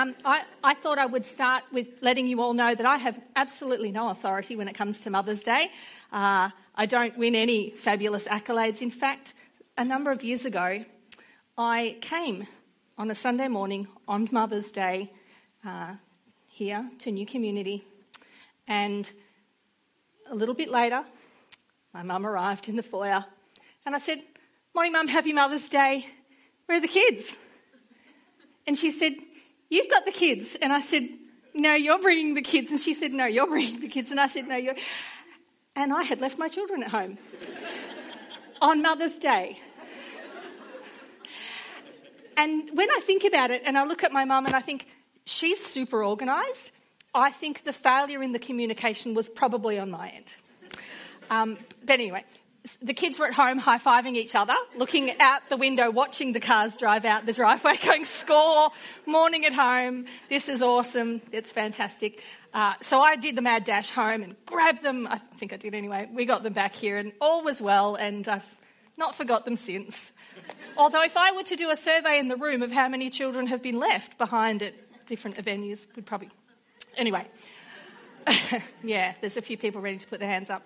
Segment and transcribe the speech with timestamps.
[0.00, 3.20] Um, I, I thought I would start with letting you all know that I have
[3.36, 5.70] absolutely no authority when it comes to Mother's Day.
[6.10, 8.80] Uh, I don't win any fabulous accolades.
[8.80, 9.34] In fact,
[9.76, 10.82] a number of years ago,
[11.58, 12.46] I came
[12.96, 15.12] on a Sunday morning on Mother's Day
[15.66, 15.96] uh,
[16.48, 17.84] here to New Community,
[18.66, 19.10] and
[20.30, 21.04] a little bit later,
[21.92, 23.22] my mum arrived in the foyer,
[23.84, 24.22] and I said,
[24.74, 26.06] Morning, Mum, happy Mother's Day.
[26.64, 27.36] Where are the kids?
[28.66, 29.12] And she said,
[29.70, 30.56] You've got the kids.
[30.60, 31.08] And I said,
[31.54, 32.70] No, you're bringing the kids.
[32.70, 34.10] And she said, No, you're bringing the kids.
[34.10, 34.74] And I said, No, you're.
[35.74, 37.16] And I had left my children at home
[38.60, 39.58] on Mother's Day.
[42.36, 44.86] And when I think about it and I look at my mum and I think,
[45.24, 46.72] she's super organised,
[47.14, 50.26] I think the failure in the communication was probably on my end.
[51.30, 52.24] Um, but anyway,
[52.82, 56.40] the kids were at home high fiving each other, looking out the window, watching the
[56.40, 58.70] cars drive out the driveway, going, score,
[59.06, 62.22] morning at home, this is awesome, it's fantastic.
[62.52, 65.06] Uh, so I did the mad dash home and grabbed them.
[65.06, 66.08] I think I did anyway.
[66.12, 68.44] We got them back here, and all was well, and I've
[68.96, 70.12] not forgot them since.
[70.76, 73.46] Although, if I were to do a survey in the room of how many children
[73.46, 74.74] have been left behind at
[75.06, 76.30] different venues, we'd probably.
[76.96, 77.24] Anyway,
[78.82, 80.62] yeah, there's a few people ready to put their hands up.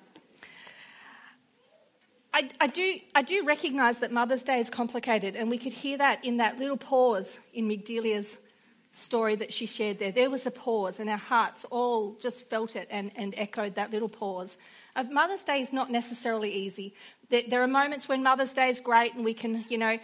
[2.34, 5.98] I, I, do, I do recognise that Mother's Day is complicated, and we could hear
[5.98, 8.38] that in that little pause in Migdelia's
[8.90, 10.10] story that she shared there.
[10.10, 13.92] There was a pause, and our hearts all just felt it and, and echoed that
[13.92, 14.58] little pause.
[14.96, 16.94] Of Mother's Day is not necessarily easy.
[17.30, 20.00] There, there are moments when Mother's Day is great, and we can, you know,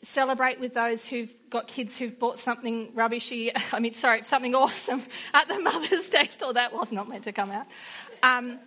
[0.00, 5.02] celebrate with those who've got kids who've bought something rubbishy, I mean, sorry, something awesome
[5.34, 6.54] at the Mother's Day store.
[6.54, 7.66] That was not meant to come out.
[8.22, 8.60] Um,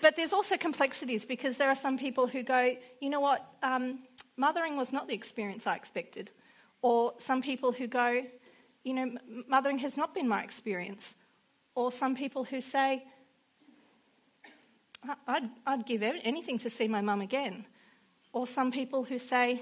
[0.00, 4.00] but there's also complexities because there are some people who go, you know what, um,
[4.36, 6.30] mothering was not the experience I expected.
[6.82, 8.24] Or some people who go,
[8.84, 9.12] you know,
[9.48, 11.14] mothering has not been my experience.
[11.74, 13.04] Or some people who say,
[15.26, 17.66] I'd, I'd give anything to see my mum again.
[18.32, 19.60] Or some people who say,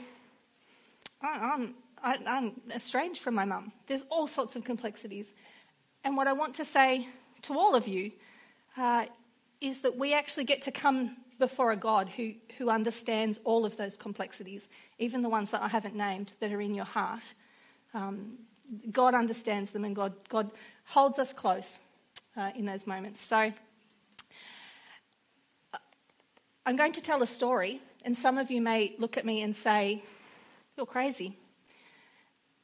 [1.20, 3.72] I'm, I'm estranged from my mum.
[3.86, 5.32] There's all sorts of complexities.
[6.04, 7.08] And what I want to say
[7.42, 8.12] to all of you
[8.76, 9.06] uh,
[9.60, 13.76] is that we actually get to come before a God who, who understands all of
[13.76, 17.22] those complexities, even the ones that I haven't named that are in your heart.
[17.94, 18.38] Um,
[18.90, 20.50] God understands them and God, God
[20.84, 21.80] holds us close
[22.36, 23.24] uh, in those moments.
[23.24, 23.52] So
[26.66, 29.56] I'm going to tell a story, and some of you may look at me and
[29.56, 30.02] say,
[30.76, 31.34] You're crazy.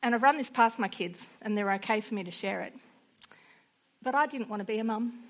[0.02, 2.74] And I've run this past my kids, and they're okay for me to share it.
[4.02, 5.20] But I didn't want to be a mum.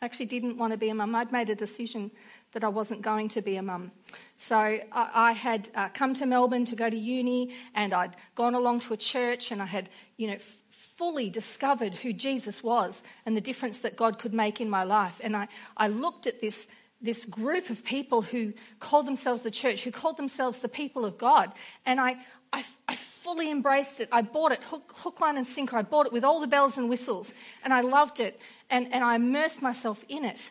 [0.00, 1.14] I actually didn't want to be a mum.
[1.14, 2.10] I'd made a decision
[2.52, 3.90] that I wasn't going to be a mum.
[4.38, 8.54] So I, I had uh, come to Melbourne to go to uni, and I'd gone
[8.54, 10.58] along to a church, and I had, you know, f-
[10.96, 15.20] fully discovered who Jesus was and the difference that God could make in my life.
[15.22, 16.68] And I, I looked at this
[17.00, 21.16] this group of people who called themselves the church, who called themselves the people of
[21.16, 21.52] God.
[21.86, 22.16] And I,
[22.52, 22.98] I, I,
[23.28, 24.08] fully embraced it.
[24.10, 25.76] I bought it hook, hook, line, and sinker.
[25.76, 27.34] I bought it with all the bells and whistles.
[27.62, 28.40] And I loved it.
[28.70, 30.50] And, and I immersed myself in it.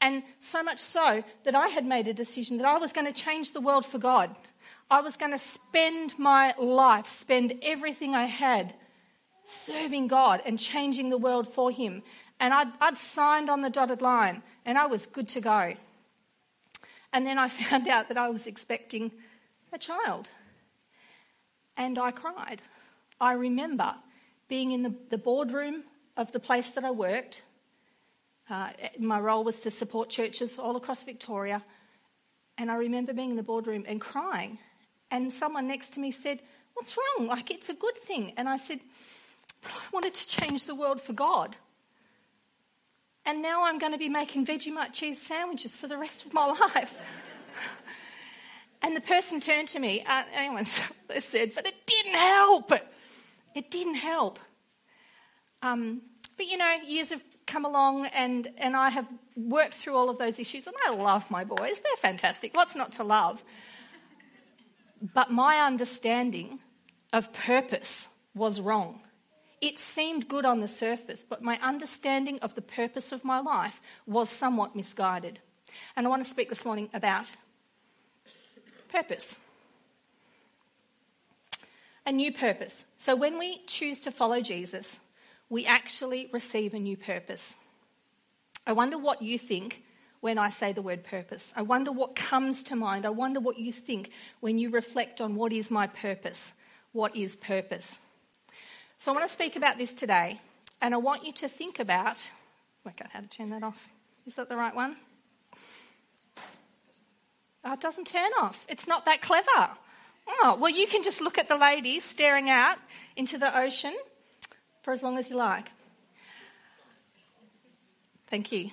[0.00, 3.12] And so much so that I had made a decision that I was going to
[3.12, 4.30] change the world for God.
[4.88, 8.72] I was going to spend my life, spend everything I had
[9.44, 12.04] serving God and changing the world for Him.
[12.38, 15.74] And I'd, I'd signed on the dotted line and I was good to go.
[17.12, 19.10] And then I found out that I was expecting
[19.72, 20.28] a child.
[21.76, 22.62] And I cried.
[23.20, 23.94] I remember
[24.48, 25.84] being in the, the boardroom
[26.16, 27.42] of the place that I worked.
[28.48, 31.62] Uh, my role was to support churches all across Victoria.
[32.58, 34.58] And I remember being in the boardroom and crying.
[35.10, 36.40] And someone next to me said,
[36.74, 37.28] What's wrong?
[37.28, 38.32] Like, it's a good thing.
[38.36, 38.80] And I said,
[39.64, 41.56] I wanted to change the world for God.
[43.24, 46.46] And now I'm going to be making Vegemite cheese sandwiches for the rest of my
[46.74, 46.94] life.
[48.84, 50.64] And the person turned to me, uh, anyone
[51.18, 52.70] said, but it didn't help.
[53.54, 54.38] It didn't help.
[55.62, 56.02] Um,
[56.36, 60.18] but you know, years have come along and, and I have worked through all of
[60.18, 61.80] those issues, and I love my boys.
[61.80, 62.54] They're fantastic.
[62.54, 63.42] What's not to love?
[65.14, 66.58] But my understanding
[67.10, 69.00] of purpose was wrong.
[69.62, 73.80] It seemed good on the surface, but my understanding of the purpose of my life
[74.06, 75.38] was somewhat misguided.
[75.96, 77.32] And I want to speak this morning about
[78.94, 79.38] purpose.
[82.06, 82.84] A new purpose.
[82.98, 85.00] So when we choose to follow Jesus,
[85.48, 87.56] we actually receive a new purpose.
[88.66, 89.82] I wonder what you think
[90.20, 91.52] when I say the word purpose.
[91.56, 93.04] I wonder what comes to mind.
[93.04, 94.10] I wonder what you think
[94.40, 96.54] when you reflect on what is my purpose.
[96.92, 97.98] What is purpose?
[98.98, 100.40] So I want to speak about this today,
[100.80, 102.30] and I want you to think about.
[102.84, 103.90] Work out how to turn that off.
[104.26, 104.96] Is that the right one?
[107.64, 108.66] Oh, it doesn't turn off.
[108.68, 109.70] It's not that clever.
[110.26, 112.78] Oh, well, you can just look at the lady staring out
[113.16, 113.94] into the ocean
[114.82, 115.70] for as long as you like.
[118.28, 118.70] Thank you.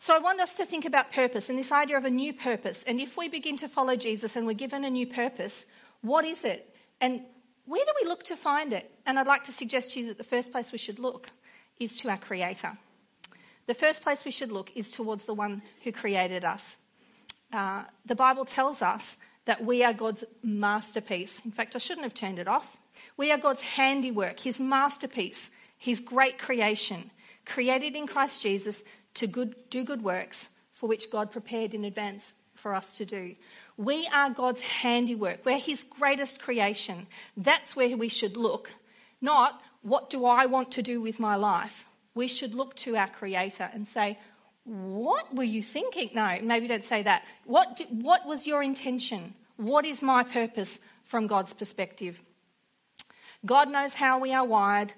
[0.00, 2.84] So I want us to think about purpose and this idea of a new purpose.
[2.84, 5.66] And if we begin to follow Jesus and we're given a new purpose,
[6.00, 6.74] what is it?
[7.00, 7.22] And
[7.66, 8.90] where do we look to find it?
[9.04, 11.28] And I'd like to suggest to you that the first place we should look
[11.78, 12.72] is to our Creator.
[13.66, 16.76] The first place we should look is towards the one who created us.
[17.52, 19.16] Uh, the Bible tells us
[19.46, 21.44] that we are God's masterpiece.
[21.44, 22.78] In fact, I shouldn't have turned it off.
[23.16, 27.10] We are God's handiwork, His masterpiece, His great creation,
[27.46, 32.34] created in Christ Jesus to good, do good works for which God prepared in advance
[32.54, 33.34] for us to do.
[33.76, 35.44] We are God's handiwork.
[35.44, 37.06] We're His greatest creation.
[37.36, 38.70] That's where we should look,
[39.20, 41.86] not what do I want to do with my life.
[42.14, 44.18] We should look to our Creator and say,
[44.64, 46.10] What were you thinking?
[46.14, 47.24] No, maybe don't say that.
[47.44, 49.34] What, what was your intention?
[49.56, 52.20] What is my purpose from God's perspective?
[53.44, 54.92] God knows how we are wired.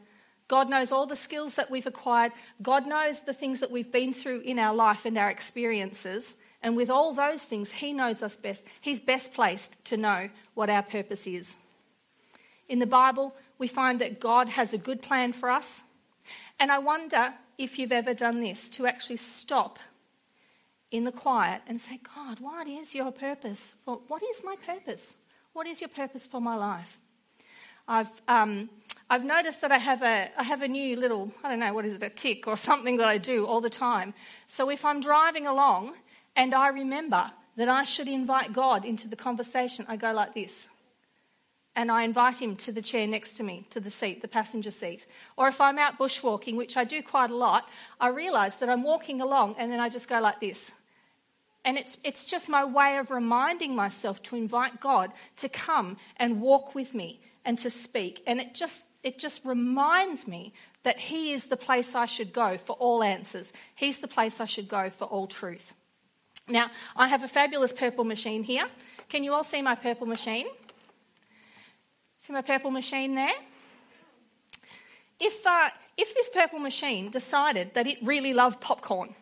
[0.48, 2.32] God knows all the skills that we've acquired.
[2.60, 6.36] God knows the things that we've been through in our life and our experiences.
[6.62, 8.64] And with all those things, He knows us best.
[8.80, 11.56] He's best placed to know what our purpose is.
[12.68, 15.82] In the Bible, we find that God has a good plan for us.
[16.60, 19.78] And I wonder if you've ever done this to actually stop
[20.90, 23.74] in the quiet and say, God, what is your purpose?
[23.84, 25.16] For, what is my purpose?
[25.52, 26.98] What is your purpose for my life?
[27.88, 28.70] I've um,
[29.10, 31.84] I've noticed that I have a I have a new little I don't know what
[31.84, 34.14] is it a tick or something that I do all the time.
[34.46, 35.94] So if I'm driving along
[36.36, 40.70] and I remember that I should invite God into the conversation, I go like this.
[41.74, 44.70] And I invite him to the chair next to me, to the seat, the passenger
[44.70, 45.06] seat.
[45.36, 47.66] Or if I'm out bushwalking, which I do quite a lot,
[47.98, 50.72] I realise that I'm walking along and then I just go like this.
[51.64, 56.42] And it's, it's just my way of reminding myself to invite God to come and
[56.42, 58.22] walk with me and to speak.
[58.26, 60.52] And it just, it just reminds me
[60.82, 63.52] that He is the place I should go for all answers.
[63.76, 65.72] He's the place I should go for all truth.
[66.48, 68.66] Now, I have a fabulous purple machine here.
[69.08, 70.46] Can you all see my purple machine?
[72.22, 73.34] See my purple machine there?
[75.18, 79.16] If, uh, if this purple machine decided that it really loved popcorn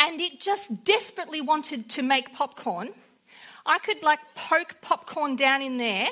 [0.00, 2.90] and it just desperately wanted to make popcorn,
[3.64, 6.08] I could like poke popcorn down in there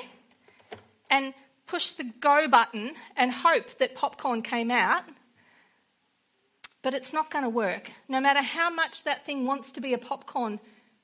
[1.09, 1.33] and
[1.67, 5.03] push the go button and hope that popcorn came out.
[6.83, 7.91] But it's not going to work.
[8.07, 10.61] No matter how much that thing wants to be a popcorn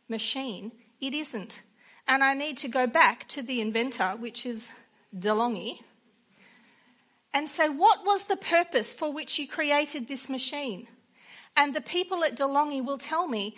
[0.08, 1.62] machine, it isn't.
[2.08, 4.72] And I need to go back to the inventor, which is
[5.16, 5.82] DeLonghi,
[7.34, 10.88] and say, what was the purpose for which you created this machine?
[11.56, 13.56] And the people at DeLonghi will tell me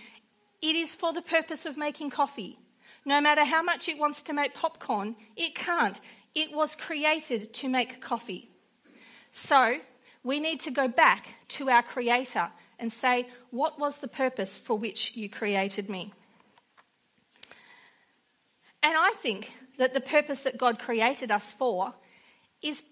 [0.62, 2.58] it is for the purpose of making coffee.
[3.06, 6.00] No matter how much it wants to make popcorn, it can't.
[6.36, 8.50] It was created to make coffee.
[9.32, 9.78] So
[10.24, 14.78] we need to go back to our Creator and say, What was the purpose for
[14.78, 16.14] which you created me?
[18.82, 21.94] And I think that the purpose that God created us for
[22.62, 22.84] is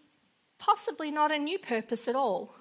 [0.60, 2.54] possibly not a new purpose at all.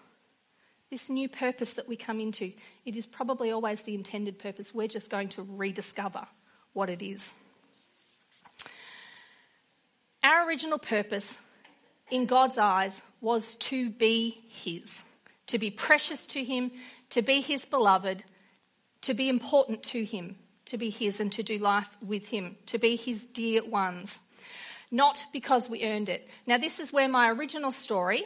[0.91, 2.53] This new purpose that we come into,
[2.85, 4.73] it is probably always the intended purpose.
[4.73, 6.27] We're just going to rediscover
[6.73, 7.35] what it is.
[10.23, 11.41] Our original purpose
[12.11, 15.03] in God's eyes was to be His,
[15.49, 16.71] to be precious to Him,
[17.11, 18.23] to be His beloved,
[19.03, 22.79] to be important to Him, to be His and to do life with Him, to
[22.79, 24.21] be His dear ones.
[24.91, 26.29] Not because we earned it.
[26.47, 28.25] Now, this is where my original story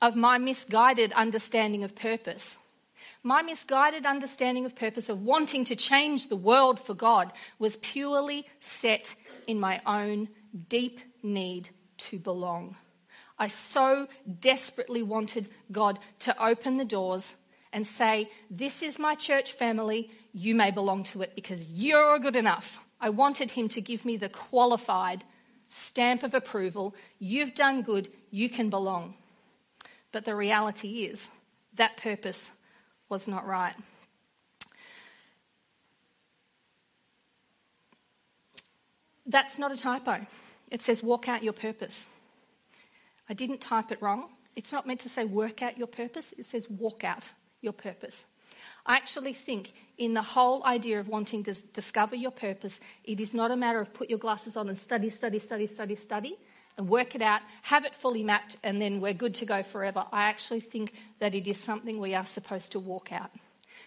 [0.00, 2.58] of my misguided understanding of purpose
[3.22, 8.46] my misguided understanding of purpose, of wanting to change the world for God, was purely
[8.60, 9.14] set
[9.46, 10.28] in my own
[10.68, 12.76] deep need to belong.
[13.38, 14.08] I so
[14.40, 17.36] desperately wanted God to open the doors
[17.72, 22.36] and say, This is my church family, you may belong to it because you're good
[22.36, 22.78] enough.
[23.00, 25.24] I wanted Him to give me the qualified
[25.68, 26.94] stamp of approval.
[27.18, 29.14] You've done good, you can belong.
[30.12, 31.30] But the reality is,
[31.74, 32.50] that purpose
[33.08, 33.74] was not right.
[39.26, 40.26] That's not a typo.
[40.70, 42.06] It says, walk out your purpose.
[43.28, 44.28] I didn't type it wrong.
[44.56, 47.28] It's not meant to say work out your purpose, it says walk out
[47.60, 48.26] your purpose.
[48.88, 53.34] I actually think in the whole idea of wanting to discover your purpose, it is
[53.34, 56.38] not a matter of put your glasses on and study, study, study, study, study.
[56.78, 60.04] and work it out, have it fully mapped, and then we're good to go forever.
[60.12, 63.30] I actually think that it is something we are supposed to walk out.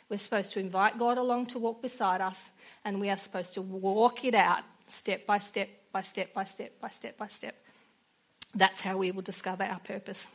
[0.09, 2.51] We're supposed to invite God along to walk beside us,
[2.83, 6.79] and we are supposed to walk it out step by step by step by step
[6.81, 7.55] by step by step.
[8.53, 10.27] That's how we will discover our purpose.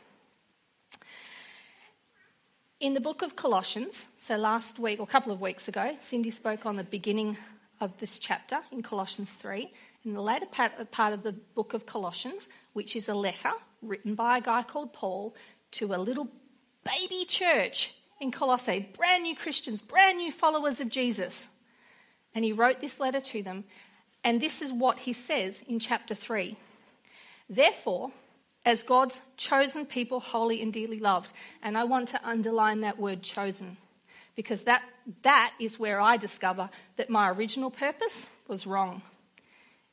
[2.79, 6.29] In the book of Colossians, so last week or a couple of weeks ago, Cindy
[6.29, 7.35] spoke on the beginning
[7.81, 9.73] of this chapter in Colossians 3.
[10.05, 13.49] In the later part of the book of Colossians, which is a letter
[13.81, 15.33] written by a guy called Paul
[15.71, 16.27] to a little
[16.83, 21.49] baby church in Colossae, brand new Christians, brand new followers of Jesus.
[22.35, 23.63] And he wrote this letter to them.
[24.23, 26.55] And this is what he says in chapter 3.
[27.49, 28.11] Therefore,
[28.67, 31.31] as God's chosen people, holy and dearly loved.
[31.63, 33.77] And I want to underline that word chosen
[34.35, 34.83] because that,
[35.21, 39.03] that is where I discover that my original purpose was wrong.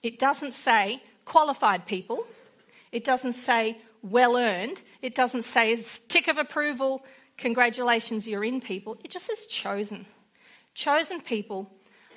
[0.03, 2.27] It doesn't say qualified people,
[2.91, 7.05] it doesn't say well earned, it doesn't say tick of approval,
[7.39, 8.99] congratulations, you're in people.
[9.05, 10.05] It just says chosen.
[10.75, 11.71] Chosen people,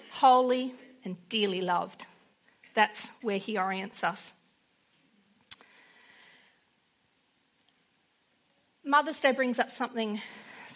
[0.10, 0.74] holy
[1.06, 2.04] and dearly loved.
[2.74, 4.34] That's where he orients us.
[8.88, 10.22] Mother's Day brings up something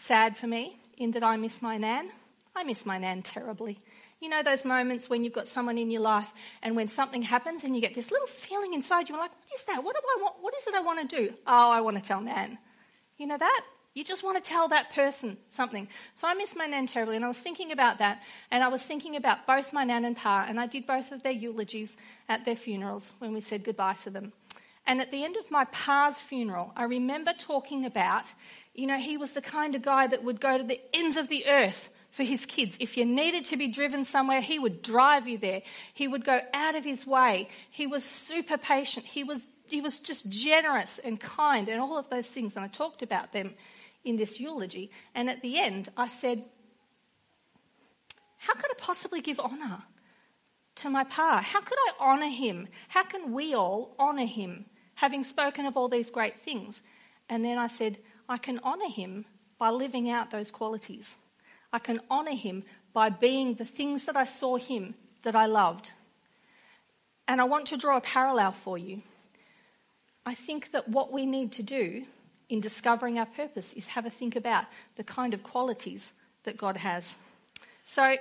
[0.01, 2.09] sad for me in that I miss my nan.
[2.53, 3.79] I miss my nan terribly.
[4.19, 6.29] You know those moments when you've got someone in your life
[6.61, 9.63] and when something happens and you get this little feeling inside you, like, what is
[9.63, 9.81] that?
[9.81, 10.35] What do I want?
[10.41, 11.33] What is it I want to do?
[11.47, 12.57] Oh, I want to tell Nan.
[13.17, 13.61] You know that?
[13.93, 15.87] You just want to tell that person something.
[16.15, 18.83] So I miss my nan terribly, and I was thinking about that, and I was
[18.83, 21.97] thinking about both my nan and pa, and I did both of their eulogies
[22.29, 24.31] at their funerals when we said goodbye to them.
[24.85, 28.25] And at the end of my pa's funeral, I remember talking about,
[28.73, 31.27] you know, he was the kind of guy that would go to the ends of
[31.27, 32.77] the earth for his kids.
[32.79, 35.61] If you needed to be driven somewhere, he would drive you there.
[35.93, 37.47] He would go out of his way.
[37.69, 39.05] He was super patient.
[39.05, 42.55] He was, he was just generous and kind and all of those things.
[42.55, 43.53] And I talked about them
[44.03, 44.91] in this eulogy.
[45.15, 46.43] And at the end, I said,
[48.37, 49.83] How could I possibly give honour
[50.75, 51.41] to my pa?
[51.41, 52.67] How could I honour him?
[52.89, 54.65] How can we all honour him?
[55.01, 56.83] having spoken of all these great things.
[57.27, 57.97] And then I said,
[58.29, 59.25] I can honour him
[59.57, 61.15] by living out those qualities.
[61.73, 62.63] I can honour him
[62.93, 65.89] by being the things that I saw him that I loved.
[67.27, 69.01] And I want to draw a parallel for you.
[70.23, 72.05] I think that what we need to do
[72.47, 74.65] in discovering our purpose is have a think about
[74.97, 76.13] the kind of qualities
[76.43, 77.17] that God has.
[77.85, 78.17] So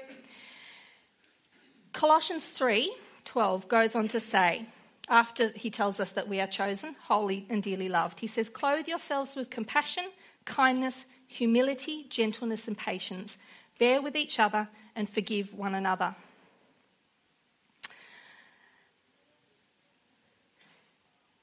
[1.93, 4.67] Colossians 3:12 goes on to say,
[5.11, 8.21] after he tells us that we are chosen, holy, and dearly loved.
[8.21, 10.05] He says, Clothe yourselves with compassion,
[10.45, 13.37] kindness, humility, gentleness, and patience.
[13.79, 16.15] Bear with each other and forgive one another.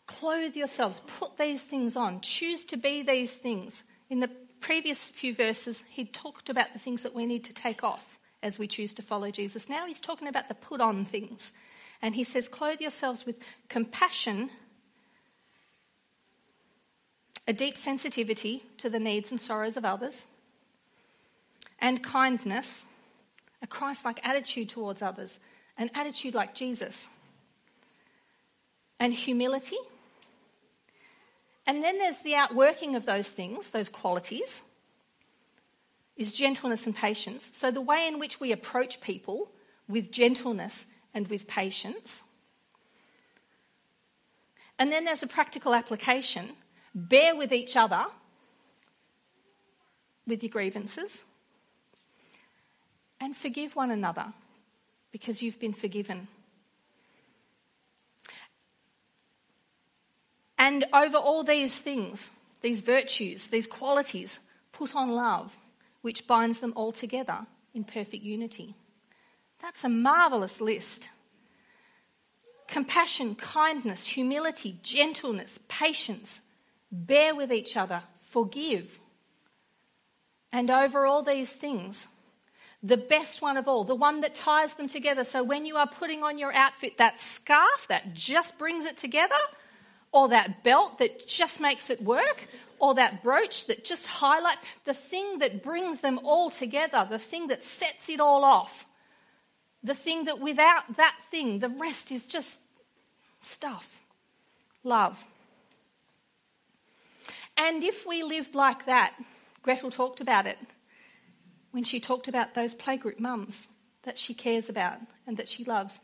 [0.08, 3.84] Clothe yourselves, put these things on, choose to be these things.
[4.10, 7.84] In the previous few verses, he talked about the things that we need to take
[7.84, 9.70] off as we choose to follow Jesus.
[9.70, 11.52] Now he's talking about the put on things.
[12.02, 13.38] And he says, Clothe yourselves with
[13.70, 14.52] compassion,
[17.48, 20.26] a deep sensitivity to the needs and sorrows of others,
[21.80, 22.86] and kindness,
[23.62, 25.40] a Christ like attitude towards others,
[25.78, 27.10] an attitude like Jesus,
[29.00, 29.78] and humility.
[31.66, 34.62] And then there's the outworking of those things, those qualities,
[36.18, 37.50] is gentleness and patience.
[37.54, 39.52] So the way in which we approach people
[39.88, 42.24] with gentleness and with patience.
[44.80, 46.52] And then there's a practical application
[46.94, 48.06] bear with each other
[50.26, 51.24] with your grievances
[53.20, 54.34] and forgive one another
[55.12, 56.28] because you've been forgiven.
[60.58, 62.32] And over all these things,
[62.62, 64.40] these virtues, these qualities,
[64.72, 65.56] put on love,
[66.02, 68.76] which binds them all together in perfect unity.
[69.62, 71.10] That's a marvelous list.
[72.68, 76.42] Compassion, kindness, humility, gentleness, patience,
[76.92, 79.00] bear with each other, forgive.
[80.52, 82.08] And over all these things,
[82.84, 85.24] the best one of all, the one that ties them together.
[85.24, 89.36] So when you are putting on your outfit, that scarf that just brings it together,
[90.12, 92.48] or that belt that just makes it work,
[92.80, 97.48] or that brooch that just highlights the thing that brings them all together, the thing
[97.48, 98.86] that sets it all off
[99.84, 102.60] the thing that without that thing, the rest is just
[103.42, 104.00] stuff.
[104.84, 105.24] Love.
[107.56, 109.14] And if we lived like that,
[109.64, 110.58] Gretel talked about it
[111.72, 113.66] when she talked about those playgroup mums
[114.04, 116.00] that she cares about and that she loves.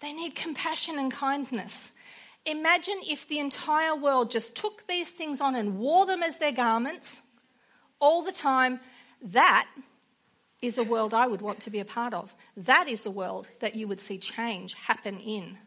[0.00, 1.92] They need compassion and kindness.
[2.46, 6.52] Imagine if the entire world just took these things on and wore them as their
[6.52, 7.20] garments
[8.00, 8.80] all the time.
[9.22, 9.66] That
[10.62, 12.34] is a world I would want to be a part of.
[12.56, 15.58] That is a world that you would see change happen in.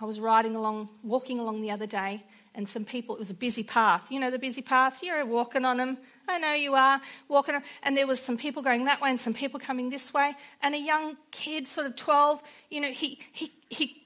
[0.00, 3.34] I was riding along, walking along the other day, and some people, it was a
[3.34, 4.10] busy path.
[4.10, 5.02] You know the busy paths?
[5.02, 5.98] You're walking on them.
[6.26, 7.00] I know you are.
[7.28, 10.12] Walking on, and there was some people going that way and some people coming this
[10.12, 10.34] way.
[10.62, 13.99] And a young kid, sort of 12, you know, he, he, he,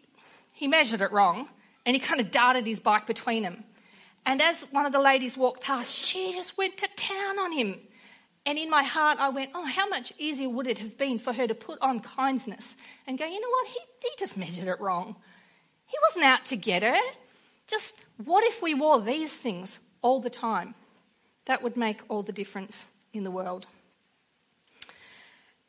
[0.54, 1.48] he measured it wrong
[1.84, 3.64] and he kind of darted his bike between them.
[4.24, 7.78] And as one of the ladies walked past, she just went to town on him.
[8.46, 11.32] And in my heart, I went, oh, how much easier would it have been for
[11.32, 14.80] her to put on kindness and go, you know what, he, he just measured it
[14.80, 15.16] wrong.
[15.86, 16.98] He wasn't out to get her.
[17.66, 17.94] Just
[18.24, 20.74] what if we wore these things all the time?
[21.46, 23.66] That would make all the difference in the world.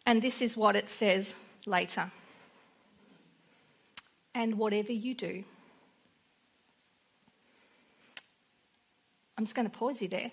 [0.05, 2.11] And this is what it says later.
[4.35, 5.45] And whatever you do,
[9.37, 10.31] I'm just going to pause you there.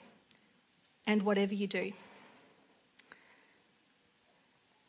[1.06, 1.92] And whatever you do.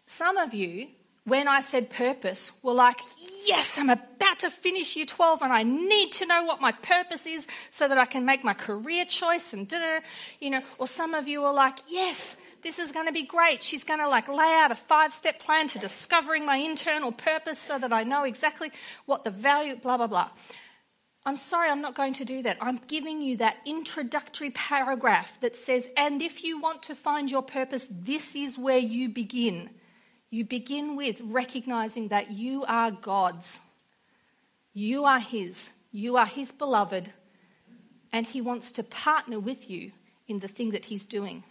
[0.08, 0.88] Some of you,
[1.26, 3.00] when I said purpose, were like,
[3.46, 7.26] yes, I'm about to finish year 12 and I need to know what my purpose
[7.26, 10.00] is so that I can make my career choice and da
[10.40, 13.64] you know, or some of you were like, yes, this is going to be great.
[13.64, 17.60] She's going to like lay out a five step plan to discovering my internal purpose
[17.60, 18.72] so that I know exactly
[19.06, 20.30] what the value, blah, blah, blah.
[21.26, 22.58] I'm sorry, I'm not going to do that.
[22.60, 27.44] I'm giving you that introductory paragraph that says, and if you want to find your
[27.44, 29.70] purpose, this is where you begin.
[30.30, 33.62] You begin with recognizing that you are God's.
[34.74, 35.72] You are His.
[35.92, 37.10] You are His beloved.
[38.12, 39.92] And He wants to partner with you
[40.28, 41.44] in the thing that He's doing.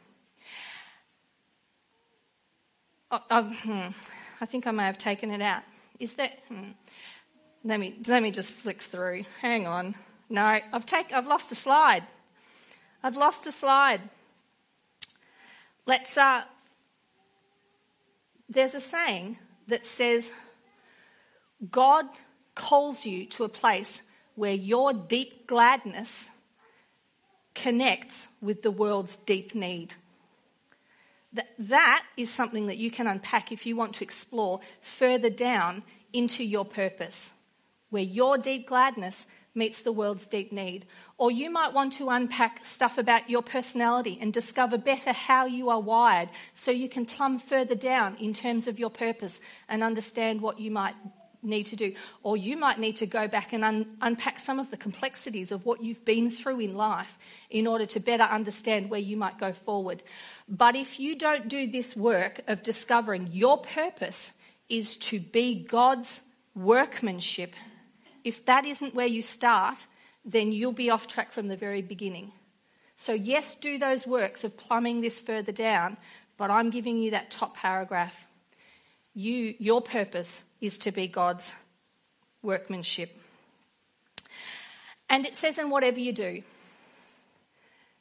[3.13, 3.89] Oh, oh, hmm.
[4.41, 5.63] I think I may have taken it out.
[6.01, 6.39] Is that.
[6.49, 6.71] Hmm.
[7.63, 9.25] Let, me, let me just flick through.
[9.41, 9.95] Hang on.
[10.31, 12.05] No, I've, take, I've lost a slide.
[13.03, 14.01] I've lost a slide.
[15.87, 16.43] Let's, uh,
[18.49, 20.33] there's a saying that says,
[21.71, 22.07] God
[22.55, 24.03] calls you to a place
[24.35, 26.31] where your deep gladness
[27.55, 29.95] connects with the world's deep need.
[31.35, 35.83] That, that is something that you can unpack if you want to explore further down
[36.13, 37.33] into your purpose,
[37.91, 40.87] where your deep gladness meets the world's deep need.
[41.19, 45.71] Or you might want to unpack stuff about your personality and discover better how you
[45.71, 50.41] are wired so you can plumb further down in terms of your purpose and understand
[50.41, 50.95] what you might
[51.43, 51.95] need to do.
[52.23, 55.67] Or you might need to go back and un- unpack some of the complexities of
[55.67, 57.19] what you've been through in life
[57.51, 60.03] in order to better understand where you might go forward.
[60.49, 64.33] But if you don't do this work of discovering your purpose
[64.69, 66.23] is to be God's
[66.55, 67.55] workmanship
[68.25, 69.85] if that isn't where you start,
[70.25, 72.33] then you'll be off track from the very beginning.
[72.97, 75.97] So, yes, do those works of plumbing this further down,
[76.37, 78.27] but I'm giving you that top paragraph.
[79.15, 81.55] You, your purpose is to be God's
[82.43, 83.19] workmanship.
[85.09, 86.43] And it says, in whatever you do.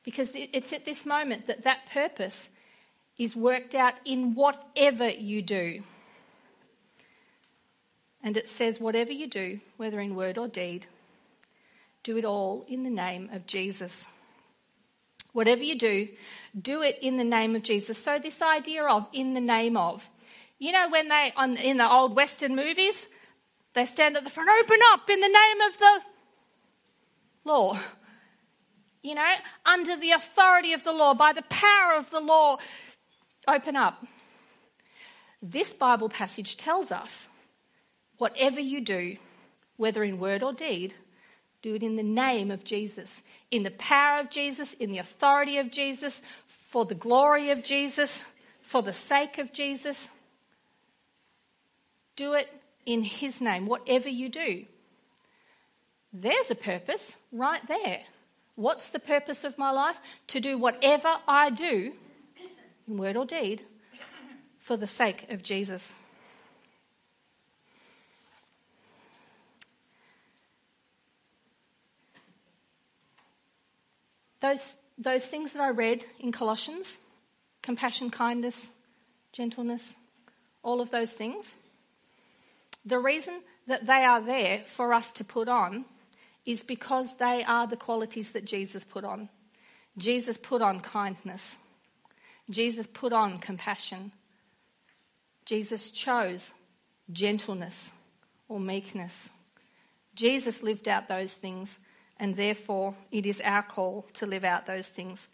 [0.04, 2.50] Because it's at this moment that that purpose
[3.18, 5.84] is worked out in whatever you do.
[8.24, 10.88] And it says, whatever you do, whether in word or deed,
[12.04, 14.08] do it all in the name of Jesus.
[15.34, 16.08] Whatever you do,
[16.60, 17.98] do it in the name of Jesus.
[17.98, 20.08] So, this idea of in the name of,
[20.60, 23.08] you know, when they, on, in the old Western movies,
[23.74, 26.02] they stand at the front, open up in the name of the
[27.46, 27.80] law.
[29.04, 29.34] You know,
[29.66, 32.58] under the authority of the law, by the power of the law,
[33.48, 34.06] open up.
[35.42, 37.30] This Bible passage tells us
[38.22, 39.18] Whatever you do,
[39.78, 40.94] whether in word or deed,
[41.64, 45.58] do it in the name of Jesus, in the power of Jesus, in the authority
[45.58, 48.24] of Jesus, for the glory of Jesus,
[48.62, 50.12] for the sake of Jesus.
[52.16, 52.48] Do it
[52.86, 54.66] in His name, whatever you do.
[56.14, 58.04] There's a purpose right there.
[58.62, 60.00] What's the purpose of my life?
[60.28, 61.94] To do whatever I do,
[62.88, 63.64] in word or deed,
[64.60, 65.96] for the sake of Jesus.
[74.42, 77.00] Those, those things that I read in Colossians
[77.64, 78.72] compassion, kindness,
[79.34, 79.96] gentleness,
[80.62, 81.56] all of those things.
[82.86, 85.86] The reason that they are there for us to put on
[86.46, 89.30] is because they are the qualities that Jesus put on.
[89.98, 91.58] Jesus put on kindness.
[92.50, 94.12] Jesus put on compassion.
[95.46, 96.54] Jesus chose
[97.12, 97.94] gentleness
[98.48, 99.30] or meekness.
[100.16, 101.80] Jesus lived out those things,
[102.18, 105.28] and therefore it is our call to live out those things.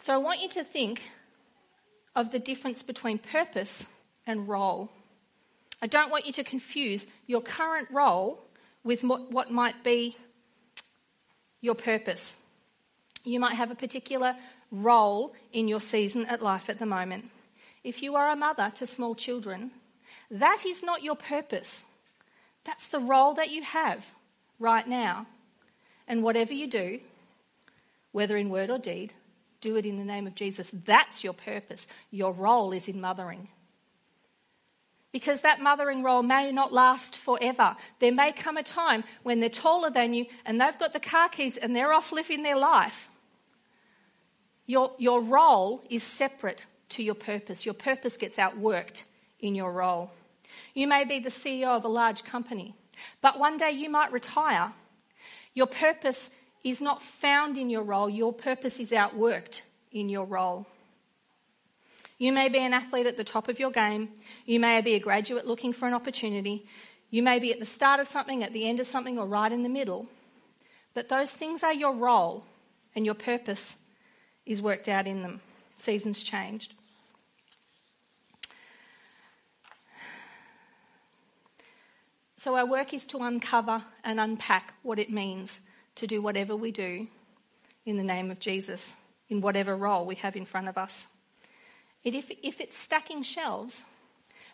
[0.00, 1.00] So I want you to think
[2.14, 3.86] of the difference between purpose
[4.26, 4.90] and role.
[5.82, 8.43] I don't want you to confuse your current role
[8.84, 10.16] with what might be
[11.60, 12.40] your purpose.
[13.24, 14.36] You might have a particular
[14.70, 17.30] role in your season at life at the moment.
[17.82, 19.70] If you are a mother to small children,
[20.30, 21.84] that is not your purpose.
[22.64, 24.04] That's the role that you have
[24.58, 25.26] right now.
[26.06, 27.00] And whatever you do,
[28.12, 29.12] whether in word or deed,
[29.60, 30.70] do it in the name of Jesus.
[30.84, 31.86] That's your purpose.
[32.10, 33.48] Your role is in mothering.
[35.14, 37.76] Because that mothering role may not last forever.
[38.00, 41.28] There may come a time when they're taller than you and they've got the car
[41.28, 43.08] keys and they're off living their life.
[44.66, 47.64] Your, your role is separate to your purpose.
[47.64, 49.04] Your purpose gets outworked
[49.38, 50.10] in your role.
[50.74, 52.74] You may be the CEO of a large company,
[53.20, 54.72] but one day you might retire.
[55.54, 56.32] Your purpose
[56.64, 59.60] is not found in your role, your purpose is outworked
[59.92, 60.66] in your role.
[62.18, 64.08] You may be an athlete at the top of your game.
[64.46, 66.66] You may be a graduate looking for an opportunity.
[67.10, 69.50] You may be at the start of something, at the end of something, or right
[69.50, 70.06] in the middle.
[70.94, 72.44] But those things are your role,
[72.94, 73.76] and your purpose
[74.46, 75.40] is worked out in them.
[75.78, 76.74] Seasons changed.
[82.36, 85.60] So, our work is to uncover and unpack what it means
[85.96, 87.08] to do whatever we do
[87.86, 88.94] in the name of Jesus,
[89.28, 91.06] in whatever role we have in front of us.
[92.04, 93.84] It, if, if it's stacking shelves,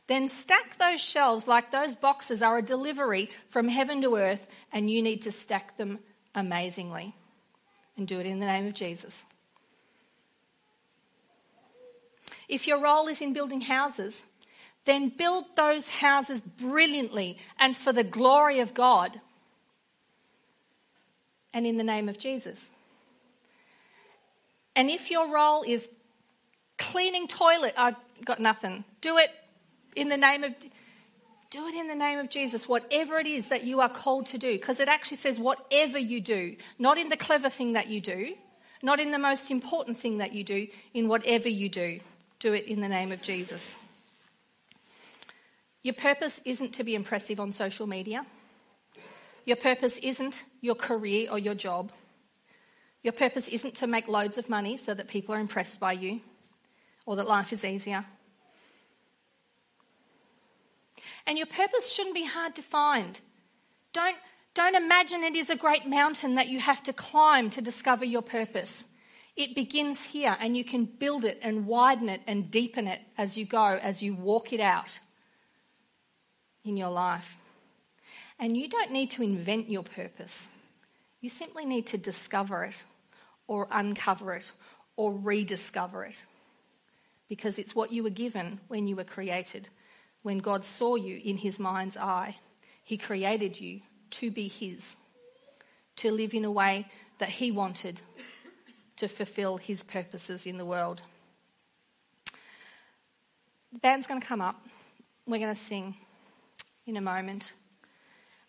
[0.07, 4.91] then stack those shelves like those boxes are a delivery from heaven to earth, and
[4.91, 5.99] you need to stack them
[6.35, 7.15] amazingly.
[7.97, 9.25] And do it in the name of Jesus.
[12.49, 14.25] If your role is in building houses,
[14.85, 19.21] then build those houses brilliantly and for the glory of God
[21.53, 22.71] and in the name of Jesus.
[24.75, 25.89] And if your role is
[26.81, 28.85] cleaning toilet, I've got nothing.
[29.01, 29.31] Do it
[29.95, 30.55] in the name of
[31.51, 34.39] do it in the name of Jesus, whatever it is that you are called to
[34.39, 38.01] do, because it actually says whatever you do, not in the clever thing that you
[38.01, 38.35] do,
[38.83, 41.99] not in the most important thing that you do, in whatever you do.
[42.39, 43.77] Do it in the name of Jesus.
[45.83, 48.25] Your purpose isn't to be impressive on social media.
[49.45, 51.91] Your purpose isn't your career or your job.
[53.03, 56.21] Your purpose isn't to make loads of money so that people are impressed by you
[57.07, 58.05] or that life is easier.
[61.27, 63.19] And your purpose shouldn't be hard to find.
[63.93, 64.17] Don't,
[64.55, 68.23] don't imagine it is a great mountain that you have to climb to discover your
[68.23, 68.85] purpose.
[69.37, 73.39] It begins here, and you can build it and widen it and deepen it as
[73.39, 74.99] you go, as you walk it out
[76.65, 77.37] in your life.
[78.39, 80.49] And you don't need to invent your purpose,
[81.21, 82.83] you simply need to discover it
[83.47, 84.51] or uncover it
[84.97, 86.25] or rediscover it
[87.31, 89.69] because it's what you were given when you were created.
[90.23, 92.37] When God saw you in his mind's eye,
[92.83, 94.97] he created you to be his,
[95.97, 96.89] to live in a way
[97.21, 98.01] that he wanted
[98.97, 101.03] to fulfill his purposes in the world.
[103.73, 104.61] The band's going to come up.
[105.25, 105.95] We're going to sing
[106.85, 107.53] in a moment.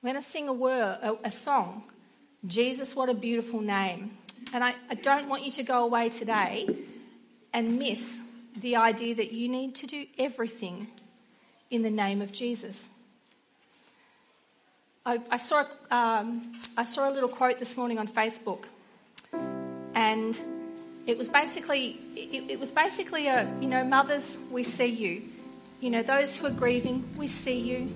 [0.01, 1.83] We're going to sing a, word, a, a song.
[2.47, 4.17] Jesus, what a beautiful name.
[4.53, 6.67] And I, I don't want you to go away today
[7.53, 8.23] and miss
[8.57, 10.87] the idea that you need to do everything
[11.69, 12.89] in the name of Jesus.
[15.05, 18.65] I, I saw, um, I saw a little quote this morning on Facebook
[19.95, 20.39] and
[21.07, 25.23] it was basically it, it, was basically a you know mothers we see you.
[25.79, 27.91] You know those who are grieving we see you.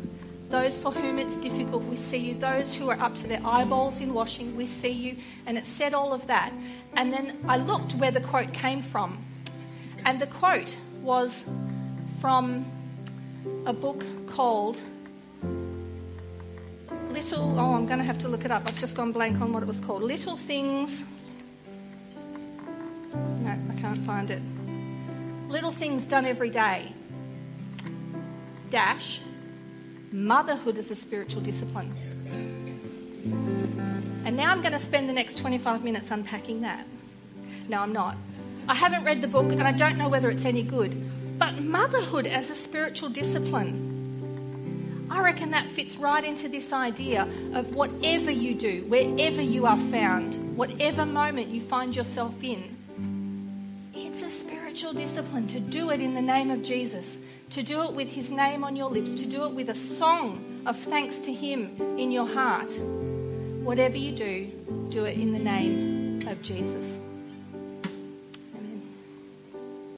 [0.50, 2.36] Those for whom it's difficult we see you.
[2.36, 5.18] Those who are up to their eyeballs in washing we see you.
[5.46, 6.54] And it said all of that.
[6.96, 9.24] And then i looked where the quote came from
[10.06, 11.50] and the quote was
[12.20, 12.65] from
[13.65, 14.82] a book called
[17.10, 19.54] little oh i'm going to have to look it up i've just gone blank on
[19.54, 21.06] what it was called little things
[23.15, 24.41] no, I can't find it.
[25.50, 26.91] Little things done every day.
[28.70, 29.22] Dash.
[30.12, 31.94] Motherhood is a spiritual discipline.
[34.26, 36.86] And now I'm going to spend the next 25 minutes unpacking that.
[37.68, 38.18] No, I'm not.
[38.67, 41.38] I haven't read the book and I don't know whether it's any good.
[41.38, 47.75] But motherhood as a spiritual discipline, I reckon that fits right into this idea of
[47.75, 52.75] whatever you do, wherever you are found, whatever moment you find yourself in,
[53.93, 57.19] it's a spiritual discipline to do it in the name of Jesus,
[57.51, 60.56] to do it with his name on your lips, to do it with a song
[60.65, 62.71] of thanks to Him in your heart.
[63.63, 64.47] Whatever you do,
[64.89, 66.99] do it in the name of Jesus.